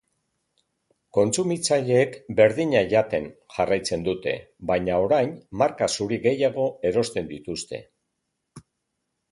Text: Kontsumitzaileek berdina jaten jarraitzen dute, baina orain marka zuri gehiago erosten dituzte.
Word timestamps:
Kontsumitzaileek 1.17 2.15
berdina 2.39 2.81
jaten 2.95 3.29
jarraitzen 3.57 4.07
dute, 4.09 4.35
baina 4.73 4.97
orain 5.05 5.37
marka 5.63 5.93
zuri 5.99 6.21
gehiago 6.29 6.69
erosten 6.93 7.33
dituzte. 7.37 7.85